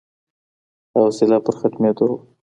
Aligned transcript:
حوصله 0.93 1.37
پر 1.45 1.53
ختمېدو 1.59 2.05
وه 2.09 2.17